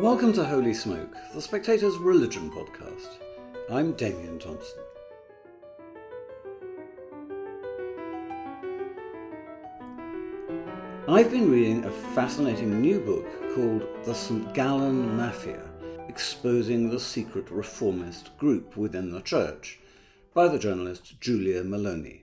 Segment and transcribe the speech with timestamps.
[0.00, 3.18] Welcome to Holy Smoke, the Spectator's religion podcast.
[3.68, 4.78] I'm Damian Thompson.
[11.08, 14.54] I've been reading a fascinating new book called The St.
[14.54, 15.68] Gallen Mafia
[16.08, 19.80] Exposing the Secret Reformist Group Within the Church
[20.32, 22.20] by the journalist Julia Meloni.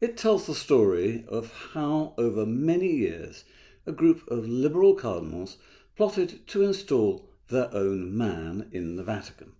[0.00, 3.44] It tells the story of how, over many years,
[3.86, 5.58] a group of liberal cardinals
[5.96, 9.52] plotted to install their own man in the Vatican.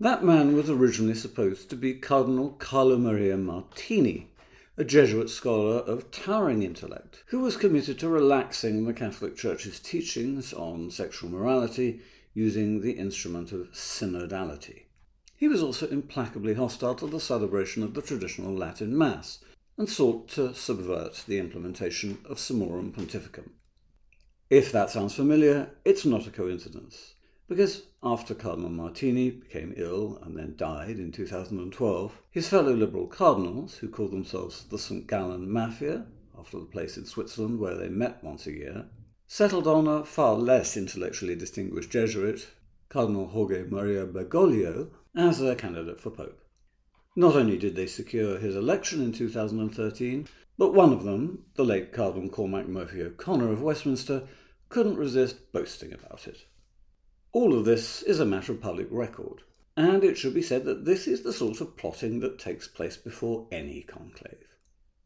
[0.00, 4.32] That man was originally supposed to be Cardinal Carlo Maria Martini,
[4.76, 10.52] a Jesuit scholar of towering intellect, who was committed to relaxing the Catholic Church's teachings
[10.52, 12.00] on sexual morality
[12.34, 14.86] using the instrument of synodality.
[15.36, 19.38] He was also implacably hostile to the celebration of the traditional Latin Mass
[19.76, 23.50] and sought to subvert the implementation of Summorum Pontificum.
[24.52, 27.14] If that sounds familiar, it's not a coincidence
[27.48, 33.78] because after Cardinal Martini became ill and then died in 2012, his fellow Liberal cardinals,
[33.78, 35.06] who called themselves the St.
[35.06, 36.04] Gallen Mafia,
[36.38, 38.84] after the place in Switzerland where they met once a year,
[39.26, 42.46] settled on a far less intellectually distinguished Jesuit,
[42.90, 46.44] Cardinal Jorge Maria Bergoglio, as their candidate for Pope.
[47.16, 51.94] Not only did they secure his election in 2013, but one of them, the late
[51.94, 54.28] Cardinal Cormac Murphy O'Connor of Westminster,
[54.72, 56.46] couldn't resist boasting about it.
[57.32, 59.42] All of this is a matter of public record,
[59.76, 62.96] and it should be said that this is the sort of plotting that takes place
[62.96, 64.48] before any conclave.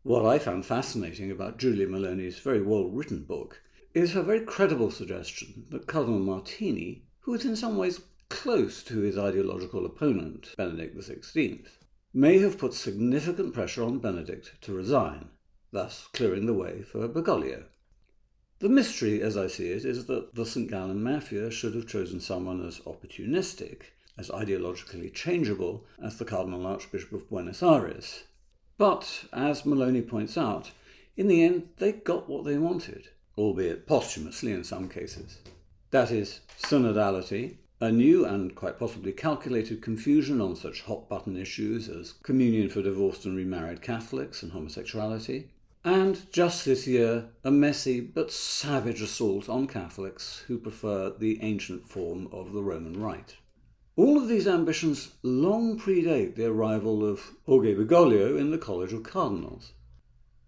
[0.05, 3.61] What I found fascinating about Julia Meloni's very well written book
[3.93, 9.01] is her very credible suggestion that Cardinal Martini, who is in some ways close to
[9.01, 11.67] his ideological opponent, Benedict XVI,
[12.15, 15.31] may have put significant pressure on Benedict to resign,
[15.73, 17.65] thus clearing the way for Bergoglio.
[18.59, 20.71] The mystery, as I see it, is that the St.
[20.71, 23.83] Gallen Mafia should have chosen someone as opportunistic,
[24.17, 28.25] as ideologically changeable as the Cardinal Archbishop of Buenos Aires.
[28.79, 30.71] But, as Meloni points out,
[31.19, 35.39] in the end they got what they wanted, albeit posthumously in some cases.
[35.91, 41.91] That is, synodality, a new and quite possibly calculated confusion on such hot button issues
[41.91, 45.51] as communion for divorced and remarried Catholics and homosexuality,
[45.87, 51.89] and just this year, a messy but savage assault on Catholics who prefer the ancient
[51.89, 53.37] form of the Roman Rite.
[53.95, 59.05] All of these ambitions long predate the arrival of Jorge Bergoglio in the College of
[59.05, 59.75] Cardinals.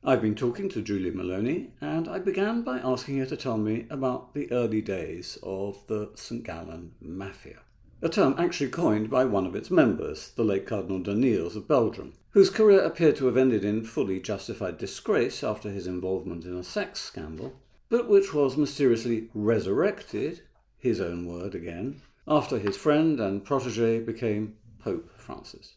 [0.02, 3.86] I've been talking to Julia Meloni, and I began by asking her to tell me
[3.90, 6.42] about the early days of the St.
[6.42, 7.60] Gallen Mafia
[8.00, 12.14] a term actually coined by one of its members, the late Cardinal Danneels of Belgium,
[12.30, 16.62] whose career appeared to have ended in fully justified disgrace after his involvement in a
[16.62, 20.42] sex scandal, but which was mysteriously resurrected,
[20.78, 25.74] his own word again, after his friend and protege became Pope Francis.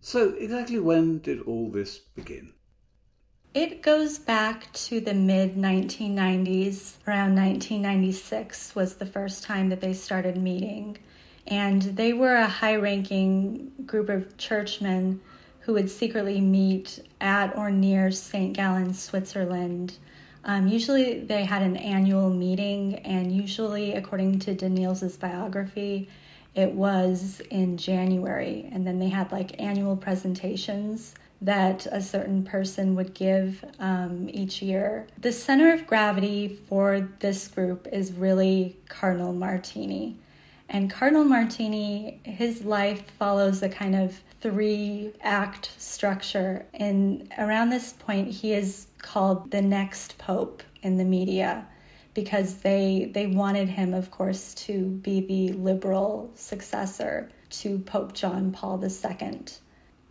[0.00, 2.52] So, exactly when did all this begin?
[3.54, 6.96] It goes back to the mid 1990s.
[7.08, 10.98] Around 1996 was the first time that they started meeting
[11.46, 15.20] and they were a high ranking group of churchmen
[15.60, 18.52] who would secretly meet at or near St.
[18.52, 19.96] Gallen, Switzerland.
[20.44, 26.08] Um, usually they had an annual meeting, and usually, according to Danneels' biography,
[26.54, 28.68] it was in January.
[28.72, 34.62] And then they had like annual presentations that a certain person would give um, each
[34.62, 35.06] year.
[35.20, 40.16] The center of gravity for this group is really Cardinal Martini.
[40.68, 46.66] And Cardinal Martini, his life follows a kind of three act structure.
[46.74, 51.66] And around this point, he is called the next pope in the media
[52.14, 58.52] because they they wanted him of course to be the liberal successor to Pope John
[58.52, 59.40] Paul II.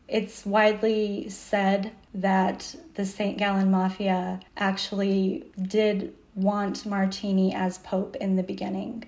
[0.07, 3.38] It's widely said that the St.
[3.40, 9.06] Gallen Mafia actually did want Martini as pope in the beginning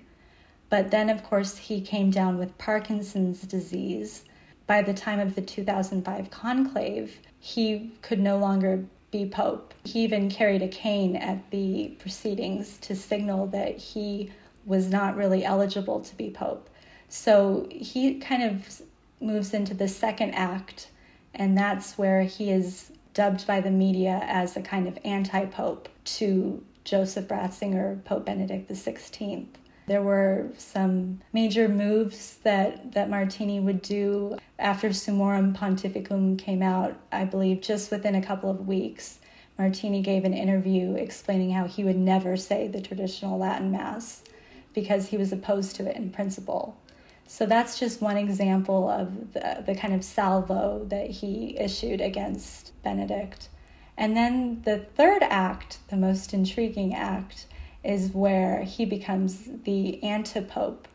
[0.70, 4.24] but then, of course, he came down with Parkinson's disease.
[4.66, 9.72] By the time of the 2005 conclave, he could no longer be pope.
[9.84, 14.30] He even carried a cane at the proceedings to signal that he
[14.66, 16.68] was not really eligible to be pope.
[17.08, 18.82] So he kind of
[19.20, 20.90] moves into the second act,
[21.32, 25.88] and that's where he is dubbed by the media as a kind of anti pope
[26.04, 29.46] to Joseph Ratzinger, Pope Benedict XVI.
[29.88, 36.98] There were some major moves that, that Martini would do after Summorum Pontificum came out,
[37.10, 39.18] I believe, just within a couple of weeks.
[39.56, 44.22] Martini gave an interview explaining how he would never say the traditional Latin Mass
[44.74, 46.76] because he was opposed to it in principle.
[47.26, 52.72] So that's just one example of the, the kind of salvo that he issued against
[52.82, 53.48] Benedict.
[53.96, 57.46] And then the third act, the most intriguing act,
[57.88, 60.86] is where he becomes the antipope,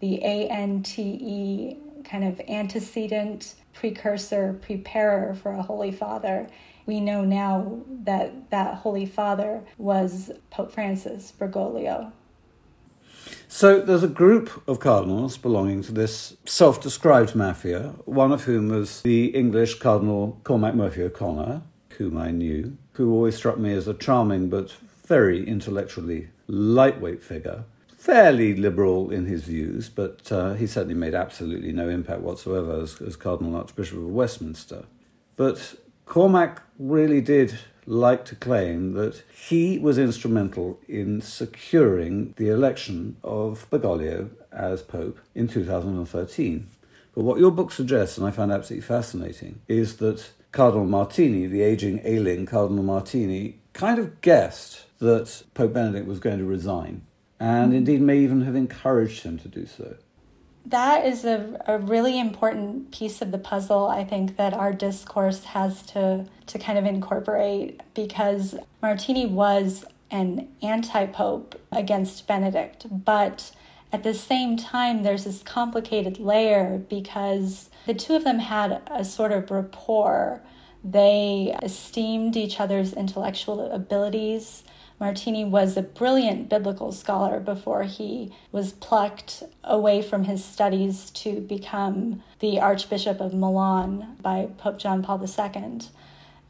[0.00, 6.46] the A N T E kind of antecedent, precursor, preparer for a Holy Father.
[6.84, 12.12] We know now that that Holy Father was Pope Francis Bergoglio.
[13.48, 18.68] So there's a group of cardinals belonging to this self described mafia, one of whom
[18.68, 21.62] was the English Cardinal Cormac Murphy O'Connor,
[21.96, 24.72] whom I knew, who always struck me as a charming but
[25.06, 27.64] very intellectually lightweight figure.
[27.96, 33.00] Fairly liberal in his views, but uh, he certainly made absolutely no impact whatsoever as,
[33.00, 34.84] as Cardinal Archbishop of Westminster.
[35.36, 43.16] But Cormac really did like to claim that he was instrumental in securing the election
[43.22, 46.68] of Bergoglio as Pope in 2013.
[47.14, 51.62] But what your book suggests, and I find absolutely fascinating, is that Cardinal Martini, the
[51.62, 57.02] aging, ailing Cardinal Martini, kind of guessed that Pope Benedict was going to resign,
[57.40, 57.78] and mm-hmm.
[57.78, 59.96] indeed may even have encouraged him to do so.
[60.64, 65.42] That is a, a really important piece of the puzzle, I think, that our discourse
[65.44, 73.50] has to, to kind of incorporate because Martini was an anti pope against Benedict, but
[73.92, 79.04] at the same time, there's this complicated layer because the two of them had a
[79.04, 80.42] sort of rapport.
[80.82, 84.64] They esteemed each other's intellectual abilities.
[85.00, 91.40] Martini was a brilliant biblical scholar before he was plucked away from his studies to
[91.40, 95.80] become the Archbishop of Milan by Pope John Paul II.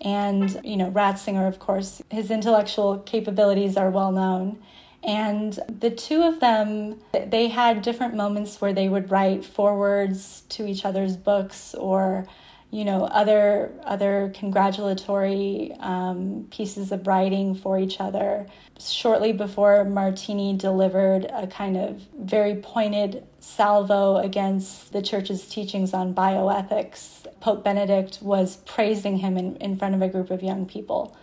[0.01, 4.59] And, you know, Ratzinger, of course, his intellectual capabilities are well known.
[5.07, 10.67] And the two of them, they had different moments where they would write forewords to
[10.67, 12.27] each other's books or,
[12.71, 18.47] you know, other other congratulatory um, pieces of writing for each other.
[18.81, 26.15] Shortly before Martini delivered a kind of very pointed salvo against the church's teachings on
[26.15, 31.15] bioethics, Pope Benedict was praising him in, in front of a group of young people.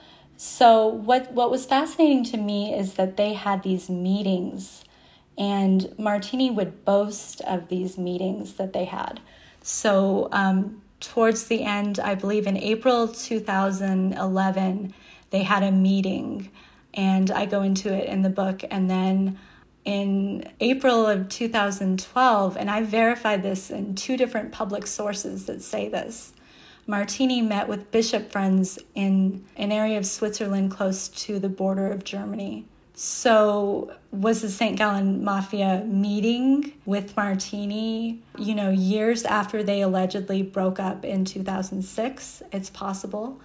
[0.44, 4.84] So what what was fascinating to me is that they had these meetings
[5.38, 9.20] and Martini would boast of these meetings that they had.
[9.62, 14.94] So um, towards the end, I believe in April 2011,
[15.30, 16.50] they had a meeting,
[16.92, 18.64] and I go into it in the book.
[18.72, 19.38] And then
[19.86, 25.88] in April of 2012, and I verified this in two different public sources that say
[25.88, 26.34] this.
[26.92, 32.04] Martini met with bishop friends in an area of Switzerland close to the border of
[32.04, 32.66] Germany.
[32.94, 34.78] So, was the St.
[34.78, 42.44] Gallen Mafia meeting with Martini, you know, years after they allegedly broke up in 2006?
[42.52, 43.40] It's possible.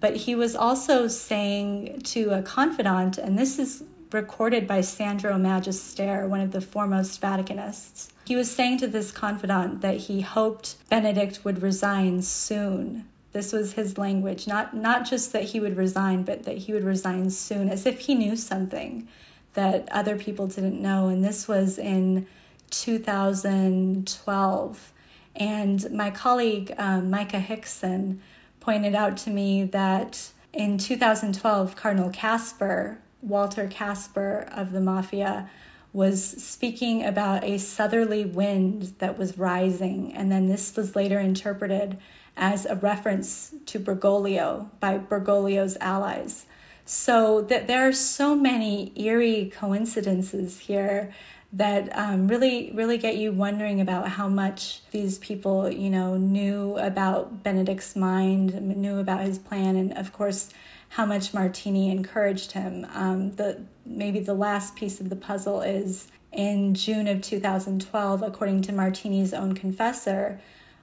[0.00, 6.26] But he was also saying to a confidant, and this is recorded by Sandro Magister,
[6.26, 8.08] one of the foremost Vaticanists.
[8.24, 13.08] He was saying to this confidant that he hoped Benedict would resign soon.
[13.32, 16.84] This was his language, not not just that he would resign, but that he would
[16.84, 19.08] resign soon, as if he knew something
[19.54, 21.08] that other people didn't know.
[21.08, 22.28] And this was in
[22.70, 24.92] 2012.
[25.34, 28.20] And my colleague um, Maike Hickson
[28.60, 35.48] pointed out to me that in 2012, Cardinal Kasper Walter Kasper of the Mafia
[35.92, 41.98] was speaking about a southerly wind that was rising, and then this was later interpreted
[42.36, 46.46] as a reference to Bergoglio by Bergoglio's allies.
[46.84, 51.12] So that there are so many eerie coincidences here
[51.52, 56.76] that um, really really get you wondering about how much these people you know knew
[56.78, 60.48] about Benedict's mind, knew about his plan, and of course
[60.92, 62.86] how much Martini encouraged him.
[62.92, 68.60] Um, the maybe the last piece of the puzzle is in June of 2012, according
[68.62, 70.38] to Martini's own confessor.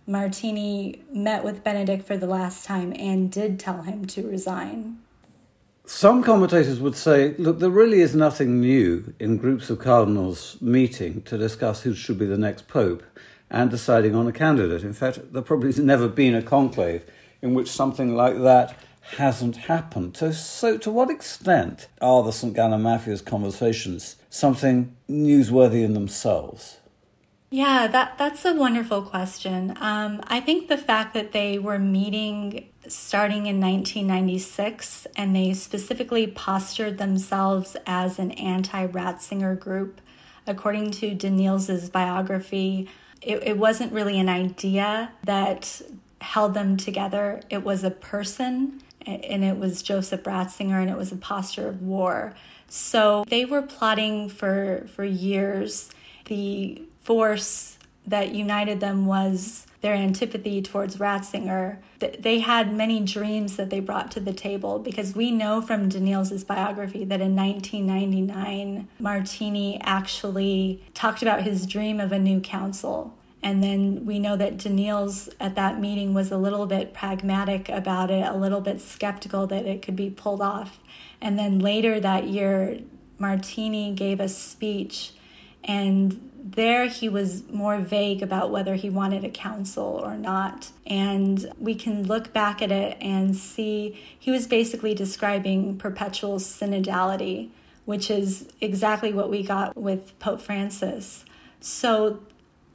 [0.07, 4.97] Martini met with Benedict for the last time and did tell him to resign.
[5.85, 11.21] Some commentators would say, look, there really is nothing new in groups of cardinals meeting
[11.23, 13.03] to discuss who should be the next pope
[13.51, 14.83] and deciding on a candidate.
[14.83, 17.05] In fact, there probably has never been a conclave
[17.43, 18.75] in which something like that
[19.17, 20.17] hasn't happened.
[20.17, 22.53] So, so to what extent are the St.
[22.53, 26.77] Gallen Mafia's conversations something newsworthy in themselves?
[27.51, 29.73] Yeah, that that's a wonderful question.
[29.79, 36.27] Um, I think the fact that they were meeting starting in 1996 and they specifically
[36.27, 39.99] postured themselves as an anti-Ratzinger group,
[40.45, 42.87] according to Danneels's biography,
[43.21, 45.81] it, it wasn't really an idea that
[46.21, 47.41] held them together.
[47.49, 51.81] It was a person, and it was Joseph Ratzinger, and it was a posture of
[51.81, 52.33] war.
[52.67, 55.89] So they were plotting for for years.
[56.25, 61.77] The force that united them was their antipathy towards Ratzinger.
[61.99, 66.43] They had many dreams that they brought to the table because we know from Danneels's
[66.43, 73.15] biography that in 1999, Martini actually talked about his dream of a new council.
[73.41, 78.11] And then we know that Danneels at that meeting was a little bit pragmatic about
[78.11, 80.79] it, a little bit skeptical that it could be pulled off.
[81.21, 82.79] And then later that year,
[83.17, 85.13] Martini gave a speech
[85.63, 90.71] and there he was more vague about whether he wanted a council or not.
[90.87, 97.49] And we can look back at it and see he was basically describing perpetual synodality,
[97.85, 101.25] which is exactly what we got with Pope Francis.
[101.59, 102.21] So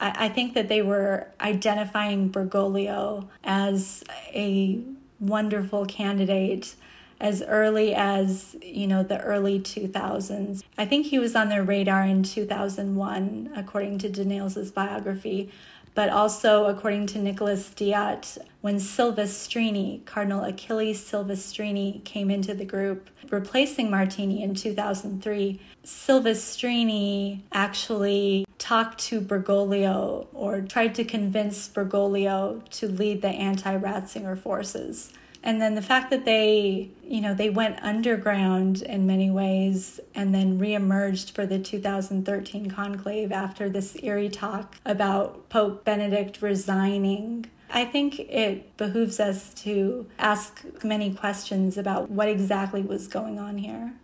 [0.01, 4.81] I, I think that they were identifying Bergoglio as a
[5.21, 6.75] wonderful candidate
[7.21, 12.03] as early as you know the early 2000s i think he was on their radar
[12.03, 15.49] in 2001 according to Danneels's biography
[15.95, 23.09] but also according to Nicolas Diat, when Silvestrini, Cardinal Achilles Silvestrini, came into the group,
[23.31, 32.88] replacing Martini in 2003, Silvestrini actually talked to Bergoglio or tried to convince Bergoglio to
[32.88, 35.12] lead the anti Ratzinger forces
[35.45, 40.35] and then the fact that they you know they went underground in many ways and
[40.35, 47.85] then reemerged for the 2013 conclave after this eerie talk about pope benedict resigning I
[47.85, 53.95] think it behooves us to ask many questions about what exactly was going on here.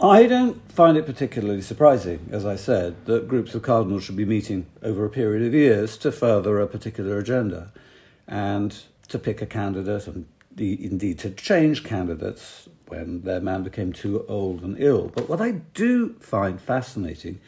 [0.00, 4.24] I don't find it particularly surprising, as I said, that groups of cardinals should be
[4.24, 7.72] meeting over a period of years to further a particular agenda
[8.26, 8.76] and
[9.08, 14.62] to pick a candidate and indeed to change candidates when their man became too old
[14.62, 15.12] and ill.
[15.14, 17.40] But what I do find fascinating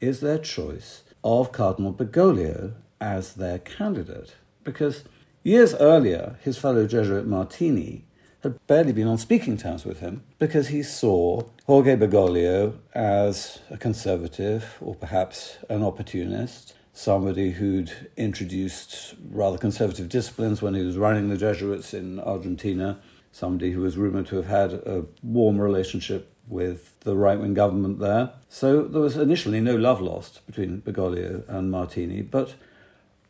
[0.00, 5.04] is their choice of Cardinal Bergoglio as their candidate, because
[5.42, 8.04] years earlier, his fellow Jesuit Martini
[8.44, 13.76] had barely been on speaking terms with him because he saw Jorge Bergoglio as a
[13.76, 21.28] conservative or perhaps an opportunist somebody who'd introduced rather conservative disciplines when he was running
[21.28, 23.00] the Jesuits in Argentina,
[23.32, 27.98] somebody who was rumored to have had a warm relationship with the right wing government
[27.98, 28.30] there.
[28.48, 32.54] So there was initially no love lost between Bergoglio and Martini, but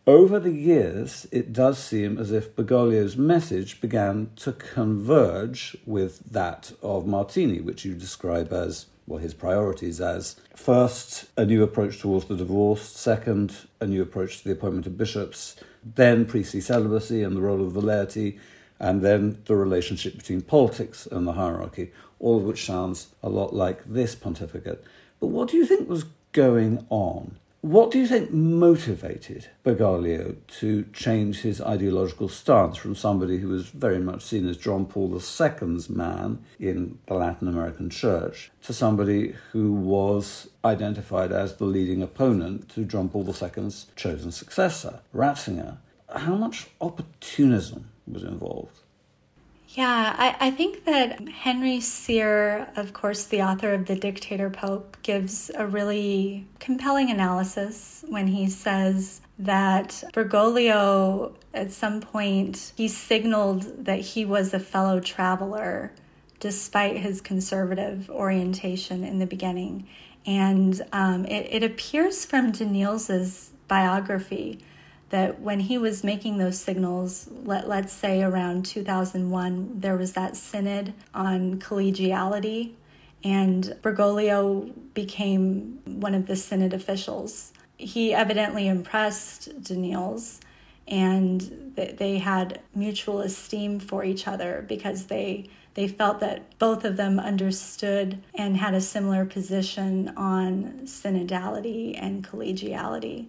[0.07, 6.73] over the years, it does seem as if Bergoglio's message began to converge with that
[6.83, 12.27] of Martini, which you describe as well, his priorities as first, a new approach towards
[12.27, 17.37] the divorce, second, a new approach to the appointment of bishops, then priestly celibacy and
[17.37, 18.39] the role of the laity,
[18.81, 23.55] and then the relationship between politics and the hierarchy, all of which sounds a lot
[23.55, 24.83] like this pontificate.
[25.21, 30.85] But what do you think was going on what do you think motivated Bergoglio to
[30.93, 35.89] change his ideological stance from somebody who was very much seen as John Paul II's
[35.89, 42.69] man in the Latin American church to somebody who was identified as the leading opponent
[42.75, 45.79] to John Paul II's chosen successor, Ratzinger?
[46.15, 48.81] How much opportunism was involved?
[49.75, 54.97] Yeah, I, I think that Henry Sire, of course, the author of The Dictator Pope,
[55.03, 63.85] gives a really compelling analysis when he says that Bergoglio, at some point, he signaled
[63.87, 65.93] that he was a fellow traveler
[66.39, 69.89] despite his conservative orientation in the beginning.
[70.25, 74.61] And um, it, it appears from Danneels's biography
[75.15, 80.35] that when he was making those signals, let, let's say around 2001, there was that
[80.35, 82.73] synod on collegiality,
[83.23, 87.53] and Bergoglio became one of the synod officials.
[87.77, 90.41] He evidently impressed Danneels,
[90.89, 96.97] and they had mutual esteem for each other because they they felt that both of
[96.97, 103.27] them understood and had a similar position on synodality and collegiality.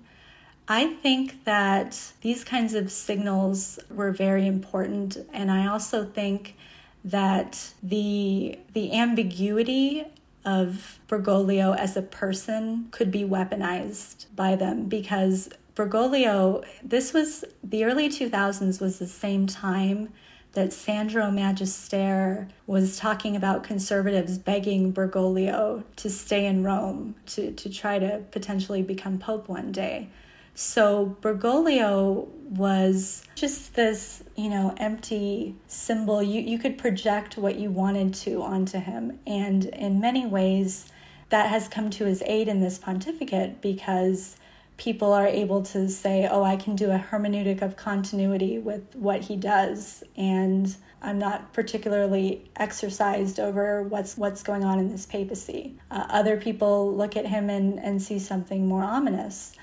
[0.68, 6.56] I think that these kinds of signals were very important, and I also think
[7.04, 10.06] that the the ambiguity
[10.44, 17.84] of Bergoglio as a person could be weaponized by them because Bergoglio, this was the
[17.84, 20.10] early 2000s, was the same time
[20.54, 27.70] that Sandro Magister was talking about conservatives begging Bergoglio to stay in Rome to, to
[27.70, 30.10] try to potentially become Pope one day.
[30.56, 36.24] So Bergoglio was just this, you know, empty symbol.
[36.24, 39.20] You, you could project what you wanted to onto him.
[39.28, 40.90] And in many ways,
[41.30, 44.38] that has come to his aid in this pontificate because
[44.78, 49.24] people are able to say, oh, I can do a hermeneutic of continuity with what
[49.24, 50.04] he does.
[50.16, 55.78] And I'm not particularly exercised over what's what's going on in this papacy.
[55.92, 59.54] Uh, other people look at him and, and see something more ominous.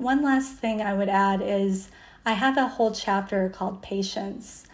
[0.00, 1.90] One last thing I would add is
[2.24, 4.64] I have a whole chapter called Patience,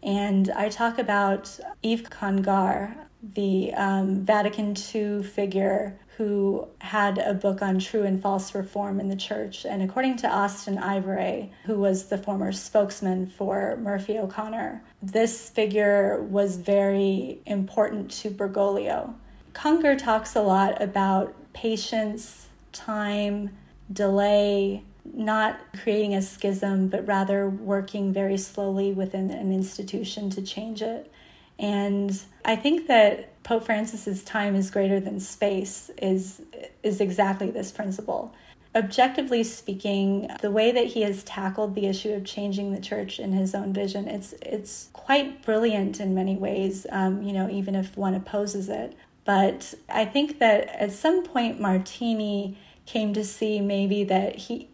[0.00, 7.62] and I talk about Yves Congar, the um, Vatican II figure who had a book
[7.62, 9.66] on true and false reform in the church.
[9.66, 16.22] And according to Austin Ivereigh, who was the former spokesman for Murphy O'Connor, this figure
[16.22, 19.14] was very important to Bergoglio.
[19.52, 23.50] Congar talks a lot about patience, time,
[23.92, 30.82] delay, not creating a schism, but rather working very slowly within an institution to change
[30.82, 31.10] it.
[31.58, 36.42] And I think that Pope Francis's time is greater than space is
[36.82, 38.34] is exactly this principle.
[38.74, 43.32] Objectively speaking, the way that he has tackled the issue of changing the church in
[43.32, 46.86] his own vision, it's it's quite brilliant in many ways.
[46.90, 48.94] Um, you know, even if one opposes it.
[49.24, 54.68] But I think that at some point Martini came to see maybe that he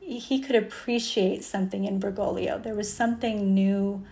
[0.00, 2.60] he could appreciate something in Bergoglio.
[2.60, 4.04] There was something new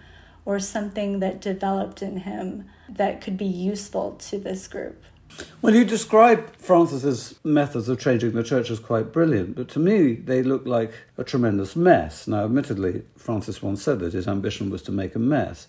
[0.44, 5.02] or something that developed in him that could be useful to this group.
[5.60, 10.14] Well, you describe Francis's methods of changing the church as quite brilliant, but to me
[10.14, 12.26] they look like a tremendous mess.
[12.26, 15.68] Now, admittedly, Francis once said that his ambition was to make a mess,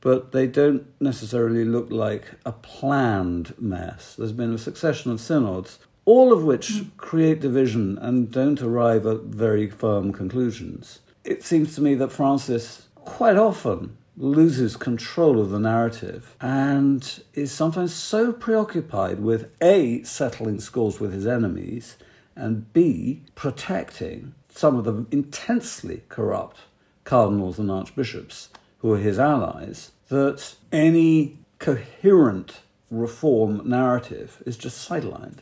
[0.00, 4.14] but they don't necessarily look like a planned mess.
[4.16, 9.22] There's been a succession of synods, all of which create division and don't arrive at
[9.22, 11.00] very firm conclusions.
[11.24, 17.50] It seems to me that Francis quite often loses control of the narrative and is
[17.50, 21.96] sometimes so preoccupied with A, settling scores with his enemies,
[22.36, 26.58] and B, protecting some of the intensely corrupt
[27.04, 35.38] cardinals and archbishops who are his allies, that any coherent reform narrative is just sidelined.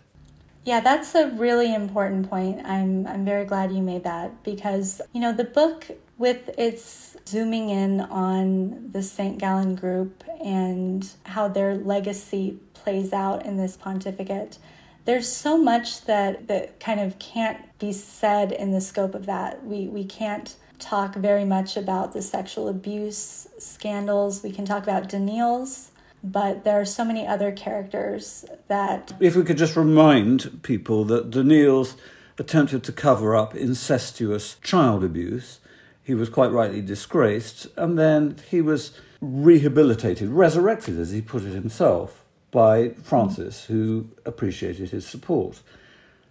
[0.65, 2.65] Yeah, that's a really important point.
[2.65, 5.87] I'm I'm very glad you made that because you know the book
[6.19, 9.39] with its zooming in on the St.
[9.39, 14.59] Gallen group and how their legacy plays out in this pontificate.
[15.05, 19.67] There's so much that, that kind of can't be said in the scope of that.
[19.67, 24.43] We, we can't talk very much about the sexual abuse scandals.
[24.45, 25.89] We can talk about Danneels,
[26.23, 29.13] but there are so many other characters that.
[29.21, 31.97] If we could just remind people that Danneels
[32.39, 35.61] attempted to cover up incestuous child abuse
[36.03, 41.55] he was quite rightly disgraced, and then he was rehabilitated, resurrected, as he put it
[41.55, 45.61] himself, by Francis, who appreciated his support.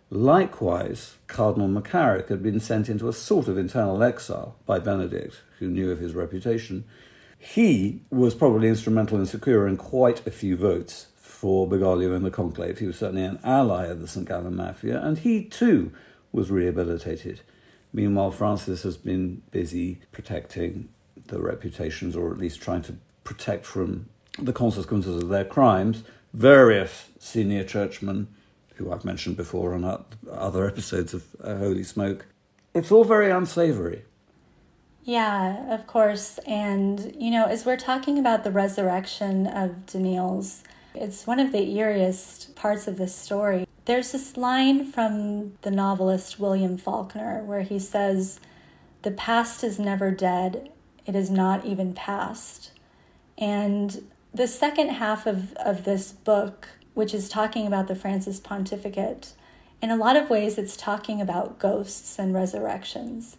[0.10, 5.70] Likewise, Cardinal McCarrick had been sent into a sort of internal exile by Benedict, who
[5.70, 6.84] knew of his reputation.
[7.44, 12.78] He was probably instrumental in securing quite a few votes for Bergoglio in the conclave.
[12.78, 14.28] He was certainly an ally of the St.
[14.28, 15.92] Gallen Mafia, and he too
[16.32, 17.42] was rehabilitated.
[17.92, 20.90] Meanwhile, Francis has been busy protecting
[21.28, 27.10] the reputations, or at least trying to protect from the consequences of their crimes, various
[27.18, 28.28] senior churchmen
[28.76, 32.28] who I've mentioned before on other episodes of uh, Holy Smoke.
[32.76, 34.04] It's all very unsavory.
[35.04, 36.40] Yeah, of course.
[36.46, 40.62] And, you know, as we're talking about the resurrection of Danneels,
[40.94, 43.68] it's one of the eeriest parts of this story.
[43.86, 48.40] There's this line from the novelist William Faulkner where he says,
[49.02, 50.70] The past is never dead,
[51.08, 52.72] it is not even past.
[53.40, 59.34] And the second half of, of this book, which is talking about the Francis pontificate,
[59.82, 63.38] in a lot of ways it's talking about ghosts and resurrections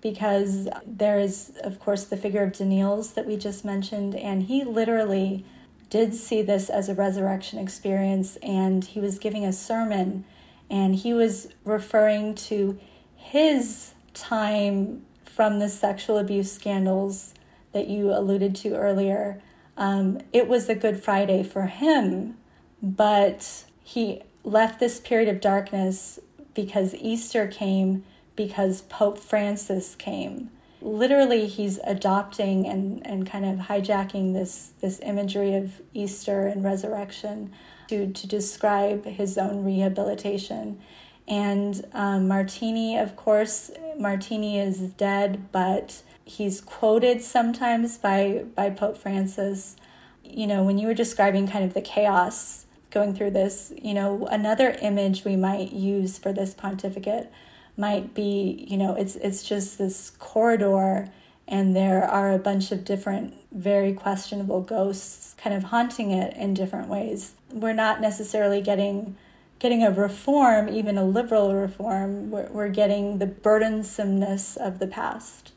[0.00, 4.64] because there is, of course, the figure of Danneels that we just mentioned, and he
[4.64, 5.44] literally
[5.90, 10.24] did see this as a resurrection experience, and he was giving a sermon,
[10.70, 12.78] and he was referring to
[13.16, 17.34] his time from the sexual abuse scandals
[17.72, 19.42] that you alluded to earlier.
[19.76, 22.36] Um, it was a Good Friday for him,
[22.82, 26.18] but he left this period of darkness
[26.54, 28.04] because Easter came,
[28.46, 30.50] because Pope Francis came
[30.82, 37.52] literally he's adopting and, and kind of hijacking this this imagery of Easter and resurrection
[37.88, 40.80] to, to describe his own rehabilitation.
[41.26, 48.96] And um, Martini, of course, Martini is dead, but he's quoted sometimes by, by Pope
[48.96, 49.76] Francis.
[50.24, 54.26] You know, when you were describing kind of the chaos going through this, you know,
[54.30, 57.30] another image we might use for this pontificate
[57.76, 61.10] might be, you know, it's it's just this corridor
[61.50, 66.54] and there are a bunch of different very questionable ghosts kind of haunting it in
[66.54, 67.34] different ways.
[67.52, 69.16] We're not necessarily getting
[69.58, 72.30] getting a reform, even a liberal reform.
[72.30, 75.52] We're, we're getting the burdensomeness of the past.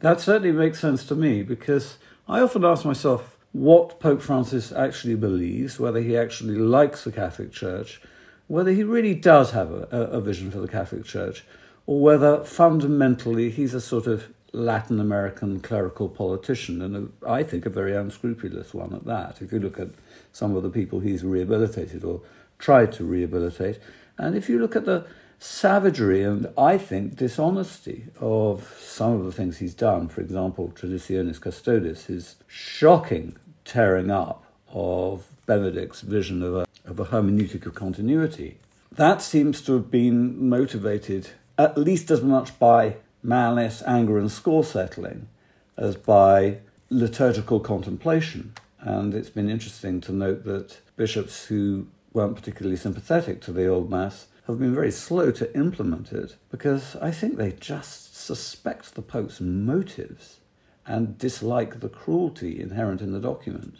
[0.00, 5.16] That certainly makes sense to me because I often ask myself what Pope Francis actually
[5.16, 8.00] believes, whether he actually likes the Catholic Church,
[8.48, 11.44] whether he really does have a, a vision for the Catholic Church
[11.86, 17.66] or whether fundamentally he's a sort of Latin American clerical politician, and a, I think
[17.66, 19.40] a very unscrupulous one at that.
[19.40, 19.88] If you look at
[20.32, 22.22] some of the people he's rehabilitated or
[22.58, 23.78] tried to rehabilitate,
[24.16, 25.06] and if you look at the
[25.38, 31.40] savagery and I think dishonesty of some of the things he's done, for example, Traditionis
[31.40, 38.58] Custodes, his shocking tearing up of Benedict's vision of a, of a hermeneutic of continuity,
[38.92, 44.64] that seems to have been motivated at least as much by malice, anger, and score
[44.64, 45.28] settling
[45.76, 46.58] as by
[46.90, 48.52] liturgical contemplation.
[48.80, 53.90] And it's been interesting to note that bishops who weren't particularly sympathetic to the Old
[53.90, 59.02] Mass have been very slow to implement it because I think they just suspect the
[59.02, 60.38] Pope's motives
[60.86, 63.76] and dislike the cruelty inherent in the document.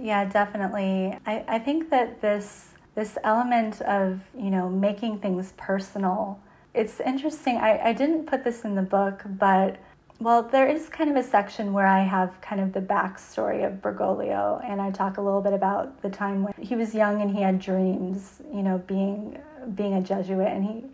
[0.00, 1.16] Yeah, definitely.
[1.26, 6.38] I, I think that this this element of, you know, making things personal
[6.74, 7.56] it's interesting.
[7.56, 9.76] I, I didn't put this in the book, but
[10.20, 13.80] well, there is kind of a section where I have kind of the backstory of
[13.80, 17.30] Bergoglio, and I talk a little bit about the time when he was young and
[17.30, 19.38] he had dreams, you know, being
[19.74, 20.84] being a Jesuit, and he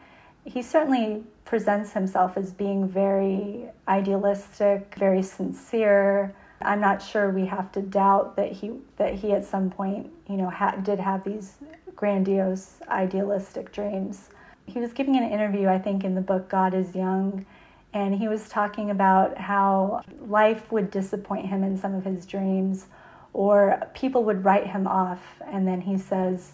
[0.44, 6.34] he certainly presents himself as being very idealistic, very sincere.
[6.62, 10.36] I'm not sure we have to doubt that he that he at some point, you
[10.36, 11.54] know, ha- did have these
[11.96, 14.30] grandiose idealistic dreams
[14.70, 17.44] he was giving an interview, I think, in the book God is Young,
[17.92, 22.86] and he was talking about how life would disappoint him in some of his dreams,
[23.32, 26.52] or people would write him off, and then he says,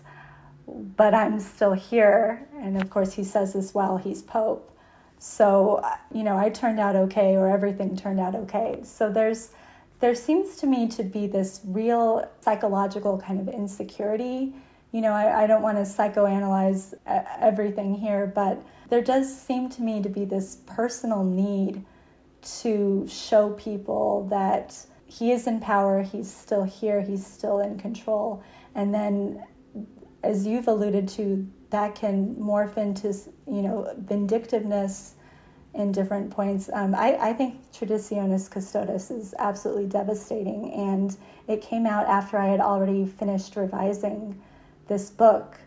[0.66, 2.48] But I'm still here.
[2.58, 4.72] And of course, he says this while he's Pope.
[5.18, 8.80] So, you know, I turned out okay, or everything turned out okay.
[8.82, 9.50] So there's
[10.00, 14.54] there seems to me to be this real psychological kind of insecurity
[14.96, 16.94] you know, I, I don't want to psychoanalyze
[17.38, 21.84] everything here, but there does seem to me to be this personal need
[22.60, 28.42] to show people that he is in power, he's still here, he's still in control.
[28.74, 29.44] And then,
[30.22, 33.08] as you've alluded to, that can morph into,
[33.46, 35.15] you know, vindictiveness
[35.76, 36.70] in different points.
[36.72, 42.46] Um, I, I think Traditionis Custodes is absolutely devastating, and it came out after I
[42.46, 44.40] had already finished revising
[44.88, 45.58] this book.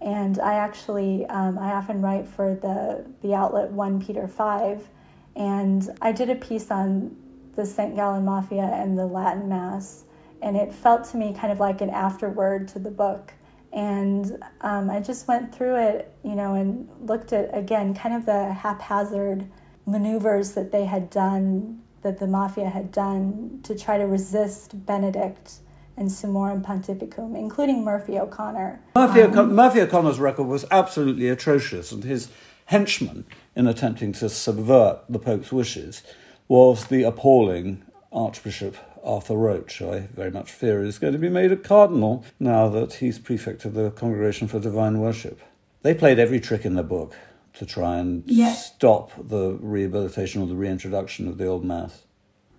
[0.00, 4.88] And I actually, um, I often write for the, the outlet 1 Peter 5.
[5.36, 7.16] And I did a piece on
[7.54, 7.94] the St.
[7.96, 10.04] Gallen Mafia and the Latin Mass.
[10.40, 13.34] And it felt to me kind of like an afterword to the book.
[13.72, 18.24] And um, I just went through it, you know, and looked at, again, kind of
[18.24, 19.48] the haphazard
[19.90, 25.54] maneuvers that they had done, that the mafia had done to try to resist Benedict
[25.96, 28.80] and Summorum Pontificum, including Murphy O'Connor.
[28.94, 32.28] Murphy, um, Murphy O'Connor's record was absolutely atrocious, and his
[32.66, 33.24] henchman
[33.56, 36.02] in attempting to subvert the Pope's wishes
[36.46, 41.52] was the appalling Archbishop Arthur Roche, I very much fear is going to be made
[41.52, 45.40] a cardinal now that he's prefect of the Congregation for Divine Worship.
[45.82, 47.14] They played every trick in the book
[47.58, 48.52] to try and yeah.
[48.52, 52.04] stop the rehabilitation or the reintroduction of the Old Mass.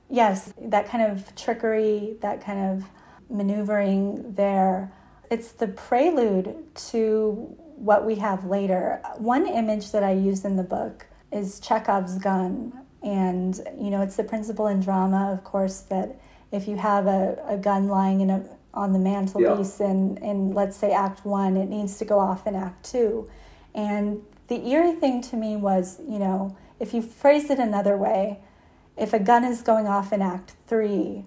[0.09, 2.85] Yes, that kind of trickery, that kind of
[3.29, 4.91] maneuvering there.
[5.29, 6.55] It's the prelude
[6.91, 9.01] to what we have later.
[9.17, 12.73] One image that I use in the book is Chekhov's gun.
[13.01, 16.19] And, you know, it's the principle in drama, of course, that
[16.51, 19.91] if you have a, a gun lying in a, on the mantelpiece yeah.
[19.91, 21.55] in, in, let's say, Act One.
[21.55, 23.29] It needs to go off in Act Two.
[23.73, 28.39] And the eerie thing to me was, you know, if you phrase it another way,
[28.97, 31.23] if a gun is going off in Act Three,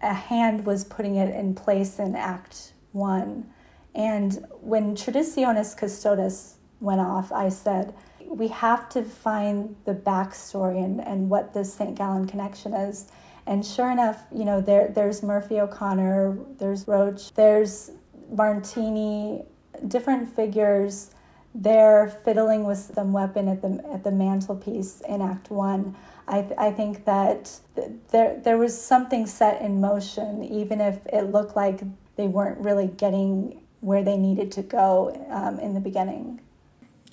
[0.00, 3.50] a hand was putting it in place in Act One.
[3.94, 7.94] And when Traditionis Custodes went off, I said,
[8.26, 11.94] we have to find the backstory and, and what this St.
[11.94, 13.10] Gallen connection is.
[13.46, 17.90] And sure enough, you know, there there's Murphy O'Connor, there's Roche, there's
[18.30, 19.42] Martini,
[19.88, 21.13] different figures
[21.54, 25.96] there fiddling with some weapon at the at the mantelpiece in Act One.
[26.26, 30.98] I, th- I think that th- there there was something set in motion, even if
[31.06, 31.82] it looked like
[32.16, 36.40] they weren't really getting where they needed to go um, in the beginning.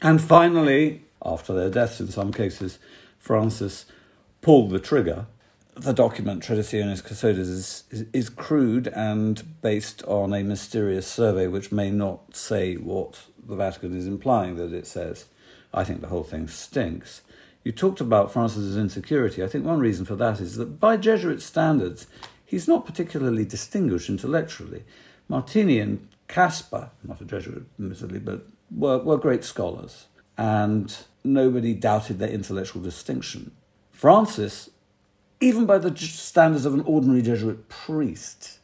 [0.02, 2.80] And finally, after their deaths in some cases,
[3.20, 3.86] Francis
[4.42, 5.28] pulled the trigger.
[5.76, 11.72] The document Traditionis Custodes is, is, is crude and based on a mysterious survey which
[11.72, 15.26] may not say what the Vatican is implying that it says.
[15.74, 17.22] I think the whole thing stinks.
[17.64, 19.44] You talked about Francis's insecurity.
[19.44, 22.08] I think one reason for that is that by Jesuit standards,
[22.46, 24.84] he's not particularly distinguished intellectually.
[25.30, 30.08] Martini and Kasper, not a Jesuit, admittedly, but were, were great scholars,
[30.38, 33.52] and nobody doubted their intellectual distinction.
[33.92, 34.71] Francis,
[35.42, 38.60] even by the standards of an ordinary Jesuit priest,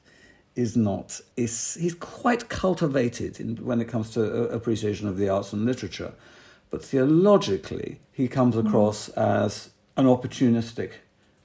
[0.57, 5.29] is not is he's quite cultivated in, when it comes to uh, appreciation of the
[5.29, 6.13] arts and literature,
[6.71, 8.65] but theologically he comes mm.
[8.65, 9.17] across mm.
[9.17, 10.93] as an opportunistic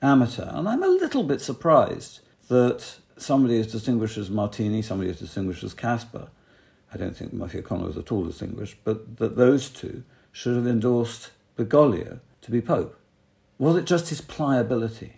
[0.00, 5.18] amateur, and I'm a little bit surprised that somebody as distinguished as Martini, somebody as
[5.18, 6.28] distinguished as Kasper,
[6.92, 10.66] I don't think Murphy O'Connor was at all distinguished, but that those two should have
[10.66, 12.98] endorsed Bergoglio to be Pope.
[13.58, 15.14] Was it just his pliability?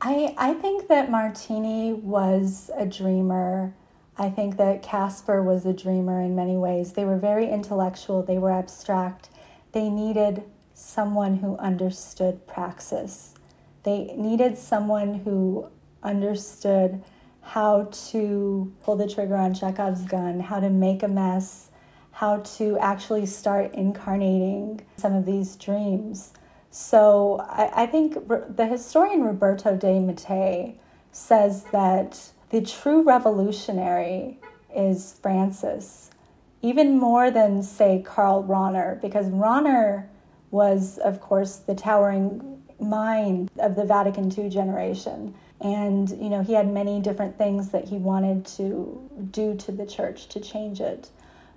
[0.00, 3.74] I, I think that Martini was a dreamer.
[4.16, 6.92] I think that Kasper was a dreamer in many ways.
[6.92, 9.28] They were very intellectual, they were abstract.
[9.72, 13.34] They needed someone who understood praxis.
[13.82, 15.68] They needed someone who
[16.02, 17.02] understood
[17.40, 21.70] how to pull the trigger on Chekhov's gun, how to make a mess,
[22.12, 26.32] how to actually start incarnating some of these dreams.
[26.80, 30.76] So I, I think the historian Roberto de Mattei
[31.10, 34.38] says that the true revolutionary
[34.72, 36.10] is Francis,
[36.62, 40.06] even more than, say, Karl Rahner, because Rahner
[40.52, 45.34] was, of course, the towering mind of the Vatican II generation.
[45.60, 49.84] And, you know, he had many different things that he wanted to do to the
[49.84, 51.10] church to change it.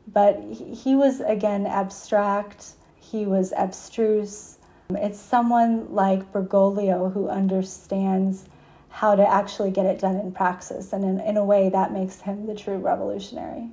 [0.07, 4.57] But he was, again, abstract, he was abstruse.
[4.95, 8.45] It's someone like Bergoglio who understands
[8.89, 10.93] how to actually get it done in praxis.
[10.93, 13.69] And in, in a way, that makes him the true revolutionary.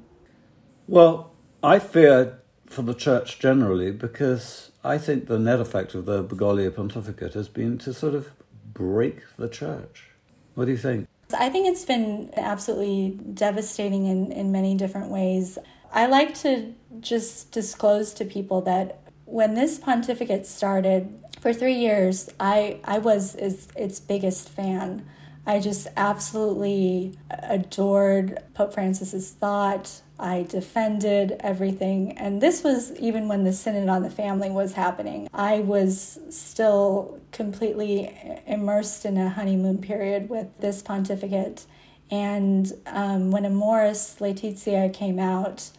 [0.86, 6.22] Well, I fear for the church generally because I think the net effect of the
[6.22, 8.30] Bergoglio pontificate has been to sort of
[8.72, 10.10] break the church.
[10.54, 11.08] What do you think?
[11.36, 15.58] I think it's been absolutely devastating in, in many different ways.
[15.92, 22.28] I like to just disclose to people that when this pontificate started, for three years,
[22.40, 25.06] I, I was its, its biggest fan.
[25.46, 32.18] I just absolutely adored Pope Francis's thought, I defended everything.
[32.18, 35.28] And this was even when the Synod on the Family was happening.
[35.32, 41.66] I was still completely immersed in a honeymoon period with this pontificate.
[42.10, 45.70] And um, when Amoris Laetitia came out,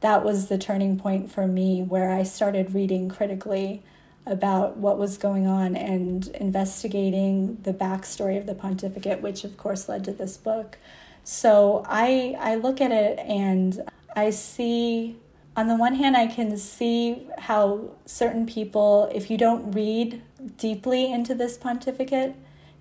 [0.00, 3.82] that was the turning point for me where I started reading critically
[4.26, 9.88] about what was going on and investigating the backstory of the pontificate, which of course
[9.88, 10.78] led to this book.
[11.24, 15.16] So I I look at it and I see
[15.56, 20.22] on the one hand I can see how certain people if you don't read
[20.58, 22.34] deeply into this pontificate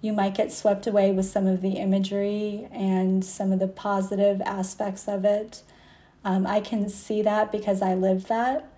[0.06, 4.39] you might get swept away with some of the imagery and some of the positive
[4.41, 5.63] aspects of it.
[6.25, 8.71] Um, I can see that because I lived that.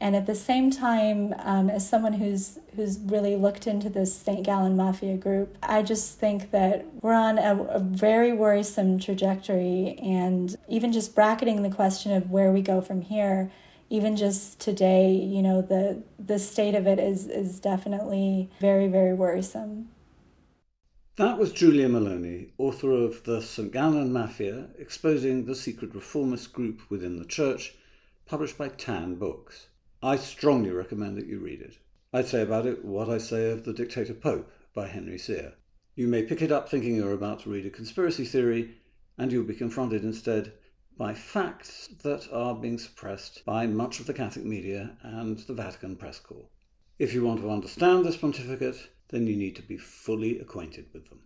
[0.00, 4.44] And at the same time, um, as someone who's who's really looked into this St.
[4.44, 9.96] Gallen Mafia group, I just think that we're on a, a, very worrisome trajectory.
[10.02, 13.52] And even just bracketing the question of where we go from here,
[13.90, 19.14] even just today, you know, the the state of it is is definitely very very
[19.14, 19.88] worrisome.
[21.16, 23.70] That was Julia Meloni, author of The St.
[23.70, 27.74] Gallen Mafia Exposing the Secret Reformist Group Within the Church,
[28.24, 29.66] published by Tan Books.
[30.02, 31.76] I strongly recommend that you read it.
[32.14, 35.52] I'd say about it what I say of The Dictator Pope by Henry Sire.
[35.94, 38.76] You may pick it up thinking you're about to read a conspiracy theory,
[39.18, 40.54] and you'll be confronted instead
[40.96, 45.94] by facts that are being suppressed by much of the Catholic media and the Vatican
[45.94, 46.48] press corps.
[46.98, 51.08] If you want to understand this pontificate, then you need to be fully acquainted with
[51.08, 51.20] them.